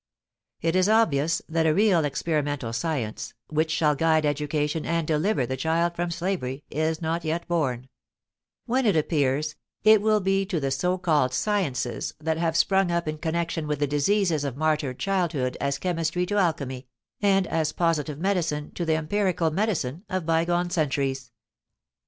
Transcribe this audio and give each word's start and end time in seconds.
It 0.61 0.75
is 0.75 0.89
obvious 0.89 1.43
that 1.47 1.67
a 1.67 1.75
real 1.75 2.03
experimental 2.05 2.73
science, 2.73 3.35
which 3.49 3.69
shall 3.69 3.93
guide 3.93 4.25
education 4.25 4.83
and 4.83 5.05
deliver 5.05 5.45
the 5.45 5.55
child 5.55 5.95
from 5.95 6.09
slavery, 6.09 6.63
is 6.71 7.03
not 7.03 7.23
yet 7.23 7.47
born; 7.47 7.87
when 8.65 8.87
it 8.87 8.95
appears, 8.97 9.53
it 9.83 10.01
will 10.01 10.19
be 10.19 10.43
to 10.47 10.59
the 10.59 10.71
so 10.71 10.97
called 10.97 11.35
"sciences" 11.35 12.15
that 12.19 12.37
have 12.39 12.57
sprung 12.57 12.89
up 12.89 13.07
in 13.07 13.19
connection 13.19 13.67
with 13.67 13.77
the 13.77 13.85
diseases 13.85 14.43
of 14.43 14.57
martyred 14.57 14.97
childhood 14.97 15.55
as 15.61 15.77
chemistry 15.77 16.25
to 16.25 16.37
alchemy, 16.39 16.87
and 17.21 17.45
as 17.45 17.71
positive 17.71 18.17
medicine 18.17 18.71
to 18.71 18.85
the 18.85 18.95
empirical 18.95 19.51
medicine 19.51 20.03
of 20.09 20.25
bygone 20.25 20.71
centuries. 20.71 21.29